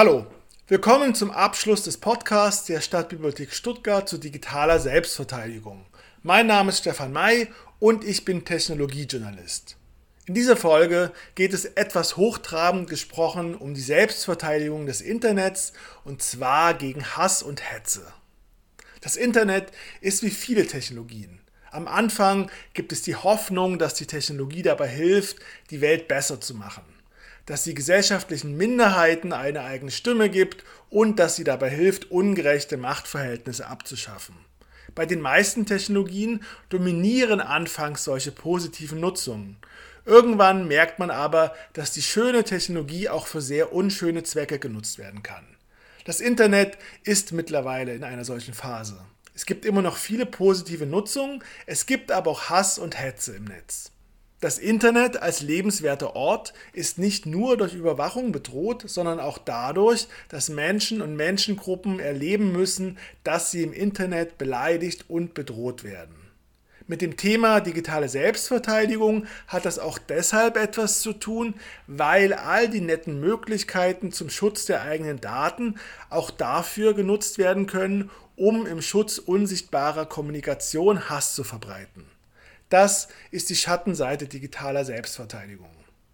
[0.00, 0.28] Hallo,
[0.68, 5.86] willkommen zum Abschluss des Podcasts der Stadtbibliothek Stuttgart zu digitaler Selbstverteidigung.
[6.22, 7.48] Mein Name ist Stefan May
[7.80, 9.76] und ich bin Technologiejournalist.
[10.26, 15.72] In dieser Folge geht es etwas hochtrabend gesprochen um die Selbstverteidigung des Internets
[16.04, 18.06] und zwar gegen Hass und Hetze.
[19.00, 21.40] Das Internet ist wie viele Technologien.
[21.72, 25.38] Am Anfang gibt es die Hoffnung, dass die Technologie dabei hilft,
[25.70, 26.84] die Welt besser zu machen
[27.48, 33.66] dass sie gesellschaftlichen Minderheiten eine eigene Stimme gibt und dass sie dabei hilft, ungerechte Machtverhältnisse
[33.66, 34.34] abzuschaffen.
[34.94, 39.56] Bei den meisten Technologien dominieren anfangs solche positiven Nutzungen.
[40.04, 45.22] Irgendwann merkt man aber, dass die schöne Technologie auch für sehr unschöne Zwecke genutzt werden
[45.22, 45.46] kann.
[46.04, 49.00] Das Internet ist mittlerweile in einer solchen Phase.
[49.34, 53.44] Es gibt immer noch viele positive Nutzungen, es gibt aber auch Hass und Hetze im
[53.44, 53.90] Netz.
[54.40, 60.48] Das Internet als lebenswerter Ort ist nicht nur durch Überwachung bedroht, sondern auch dadurch, dass
[60.48, 66.14] Menschen und Menschengruppen erleben müssen, dass sie im Internet beleidigt und bedroht werden.
[66.86, 71.54] Mit dem Thema digitale Selbstverteidigung hat das auch deshalb etwas zu tun,
[71.88, 75.80] weil all die netten Möglichkeiten zum Schutz der eigenen Daten
[76.10, 82.06] auch dafür genutzt werden können, um im Schutz unsichtbarer Kommunikation Hass zu verbreiten.
[82.68, 85.70] Das ist die Schattenseite digitaler Selbstverteidigung.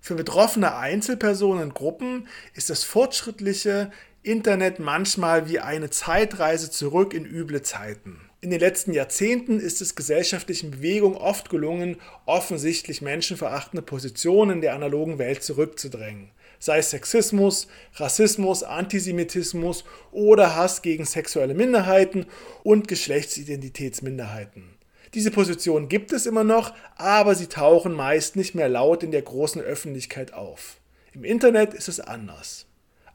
[0.00, 3.90] Für betroffene Einzelpersonen und Gruppen ist das fortschrittliche
[4.22, 8.20] Internet manchmal wie eine Zeitreise zurück in üble Zeiten.
[8.40, 15.18] In den letzten Jahrzehnten ist es gesellschaftlichen Bewegungen oft gelungen, offensichtlich menschenverachtende Positionen der analogen
[15.18, 16.30] Welt zurückzudrängen.
[16.60, 22.26] Sei es Sexismus, Rassismus, Antisemitismus oder Hass gegen sexuelle Minderheiten
[22.62, 24.75] und Geschlechtsidentitätsminderheiten.
[25.16, 29.22] Diese Positionen gibt es immer noch, aber sie tauchen meist nicht mehr laut in der
[29.22, 30.76] großen Öffentlichkeit auf.
[31.14, 32.66] Im Internet ist es anders.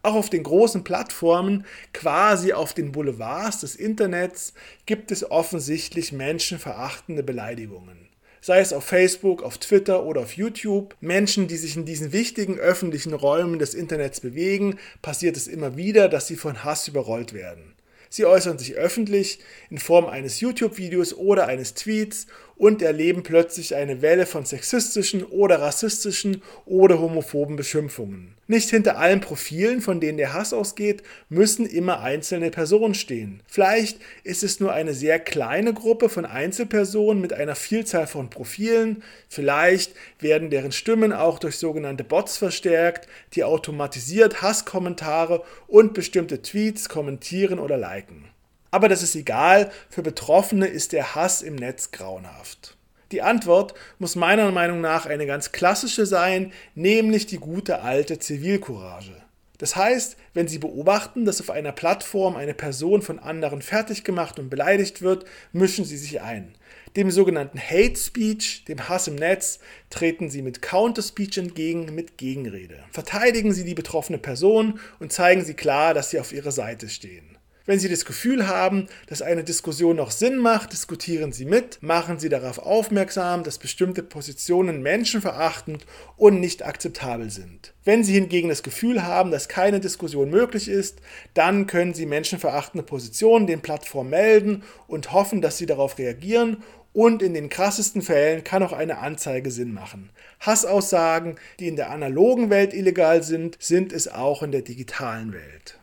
[0.01, 4.55] Auch auf den großen Plattformen, quasi auf den Boulevards des Internets,
[4.87, 8.09] gibt es offensichtlich menschenverachtende Beleidigungen.
[8.41, 10.95] Sei es auf Facebook, auf Twitter oder auf YouTube.
[11.01, 16.09] Menschen, die sich in diesen wichtigen öffentlichen Räumen des Internets bewegen, passiert es immer wieder,
[16.09, 17.75] dass sie von Hass überrollt werden.
[18.13, 19.39] Sie äußern sich öffentlich
[19.69, 22.27] in Form eines YouTube-Videos oder eines Tweets
[22.61, 28.35] und erleben plötzlich eine Welle von sexistischen oder rassistischen oder homophoben Beschimpfungen.
[28.45, 33.41] Nicht hinter allen Profilen, von denen der Hass ausgeht, müssen immer einzelne Personen stehen.
[33.47, 39.01] Vielleicht ist es nur eine sehr kleine Gruppe von Einzelpersonen mit einer Vielzahl von Profilen.
[39.27, 46.89] Vielleicht werden deren Stimmen auch durch sogenannte Bots verstärkt, die automatisiert Hasskommentare und bestimmte Tweets
[46.89, 48.25] kommentieren oder liken.
[48.71, 52.77] Aber das ist egal, für Betroffene ist der Hass im Netz grauenhaft.
[53.11, 59.21] Die Antwort muss meiner Meinung nach eine ganz klassische sein, nämlich die gute alte Zivilcourage.
[59.57, 64.39] Das heißt, wenn Sie beobachten, dass auf einer Plattform eine Person von anderen fertig gemacht
[64.39, 66.55] und beleidigt wird, mischen Sie sich ein.
[66.95, 72.17] Dem sogenannten Hate Speech, dem Hass im Netz, treten Sie mit Counter Speech entgegen, mit
[72.17, 72.79] Gegenrede.
[72.91, 77.37] Verteidigen Sie die betroffene Person und zeigen Sie klar, dass Sie auf ihrer Seite stehen.
[77.65, 82.17] Wenn Sie das Gefühl haben, dass eine Diskussion noch Sinn macht, diskutieren Sie mit, machen
[82.17, 85.85] Sie darauf aufmerksam, dass bestimmte Positionen menschenverachtend
[86.17, 87.73] und nicht akzeptabel sind.
[87.83, 91.01] Wenn Sie hingegen das Gefühl haben, dass keine Diskussion möglich ist,
[91.33, 97.21] dann können Sie menschenverachtende Positionen den Plattformen melden und hoffen, dass sie darauf reagieren und
[97.21, 100.09] in den krassesten Fällen kann auch eine Anzeige Sinn machen.
[100.39, 105.80] Hassaussagen, die in der analogen Welt illegal sind, sind es auch in der digitalen Welt.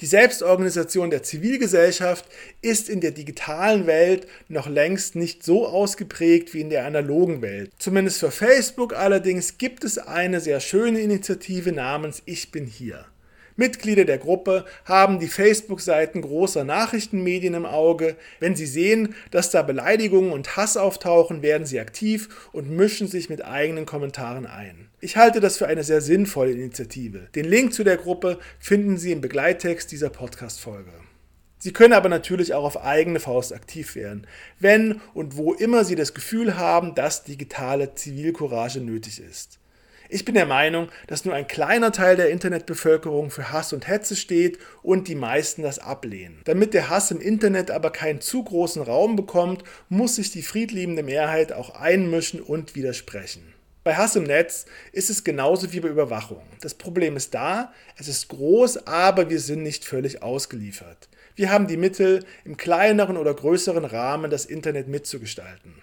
[0.00, 2.24] Die Selbstorganisation der Zivilgesellschaft
[2.62, 7.70] ist in der digitalen Welt noch längst nicht so ausgeprägt wie in der analogen Welt.
[7.78, 13.04] Zumindest für Facebook allerdings gibt es eine sehr schöne Initiative namens Ich bin hier.
[13.60, 18.16] Mitglieder der Gruppe haben die Facebook-Seiten großer Nachrichtenmedien im Auge.
[18.40, 23.28] Wenn sie sehen, dass da Beleidigungen und Hass auftauchen, werden sie aktiv und mischen sich
[23.28, 24.88] mit eigenen Kommentaren ein.
[25.00, 27.28] Ich halte das für eine sehr sinnvolle Initiative.
[27.34, 30.92] Den Link zu der Gruppe finden Sie im Begleittext dieser Podcast-Folge.
[31.58, 34.26] Sie können aber natürlich auch auf eigene Faust aktiv werden,
[34.58, 39.60] wenn und wo immer Sie das Gefühl haben, dass digitale Zivilcourage nötig ist.
[40.12, 44.16] Ich bin der Meinung, dass nur ein kleiner Teil der Internetbevölkerung für Hass und Hetze
[44.16, 46.40] steht und die meisten das ablehnen.
[46.46, 51.04] Damit der Hass im Internet aber keinen zu großen Raum bekommt, muss sich die friedliebende
[51.04, 53.54] Mehrheit auch einmischen und widersprechen.
[53.84, 56.42] Bei Hass im Netz ist es genauso wie bei Überwachung.
[56.60, 61.08] Das Problem ist da, es ist groß, aber wir sind nicht völlig ausgeliefert.
[61.36, 65.74] Wir haben die Mittel, im kleineren oder größeren Rahmen das Internet mitzugestalten.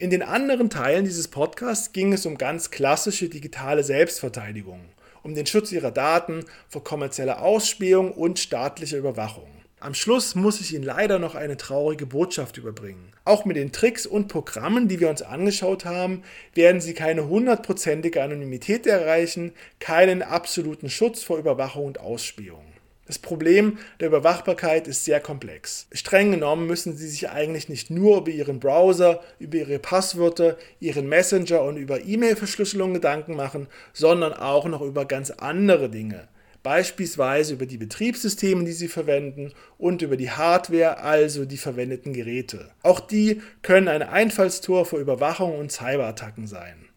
[0.00, 4.80] In den anderen Teilen dieses Podcasts ging es um ganz klassische digitale Selbstverteidigung.
[5.22, 9.50] um den Schutz ihrer Daten vor kommerzieller Ausspähung und staatlicher Überwachung.
[9.78, 13.12] Am Schluss muss ich Ihnen leider noch eine traurige Botschaft überbringen.
[13.26, 16.22] Auch mit den Tricks und Programmen, die wir uns angeschaut haben,
[16.54, 22.64] werden Sie keine hundertprozentige Anonymität erreichen, keinen absoluten Schutz vor Überwachung und Ausspähung.
[23.10, 25.88] Das Problem der Überwachbarkeit ist sehr komplex.
[25.90, 31.08] Streng genommen müssen Sie sich eigentlich nicht nur über Ihren Browser, über Ihre Passwörter, Ihren
[31.08, 36.28] Messenger und über E-Mail-Verschlüsselung Gedanken machen, sondern auch noch über ganz andere Dinge
[36.62, 42.70] beispielsweise über die Betriebssysteme, die Sie verwenden und über die Hardware, also die verwendeten Geräte.
[42.82, 46.89] Auch die können ein Einfallstor für Überwachung und Cyberattacken sein.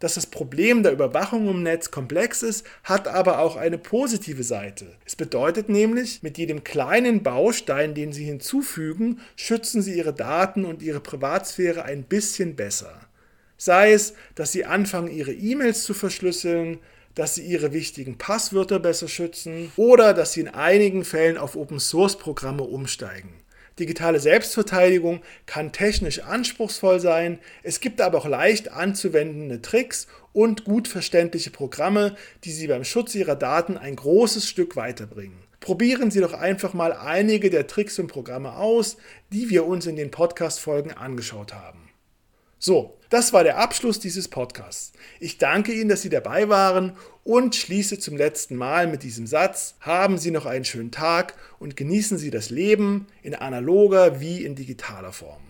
[0.00, 4.86] Dass das Problem der Überwachung im Netz komplex ist, hat aber auch eine positive Seite.
[5.04, 10.82] Es bedeutet nämlich, mit jedem kleinen Baustein, den Sie hinzufügen, schützen Sie Ihre Daten und
[10.82, 13.00] Ihre Privatsphäre ein bisschen besser.
[13.58, 16.80] Sei es, dass Sie anfangen, Ihre E-Mails zu verschlüsseln,
[17.14, 22.62] dass sie ihre wichtigen Passwörter besser schützen oder dass sie in einigen Fällen auf Open-Source-Programme
[22.62, 23.30] umsteigen.
[23.78, 30.88] Digitale Selbstverteidigung kann technisch anspruchsvoll sein, es gibt aber auch leicht anzuwendende Tricks und gut
[30.88, 35.38] verständliche Programme, die Sie beim Schutz Ihrer Daten ein großes Stück weiterbringen.
[35.60, 38.96] Probieren Sie doch einfach mal einige der Tricks und Programme aus,
[39.32, 41.90] die wir uns in den Podcast-Folgen angeschaut haben.
[42.58, 44.92] So, das war der Abschluss dieses Podcasts.
[45.18, 46.92] Ich danke Ihnen, dass Sie dabei waren
[47.24, 49.74] und schließe zum letzten Mal mit diesem Satz.
[49.80, 54.54] Haben Sie noch einen schönen Tag und genießen Sie das Leben in analoger wie in
[54.54, 55.49] digitaler Form.